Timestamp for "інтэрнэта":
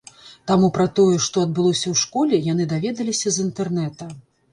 3.49-4.09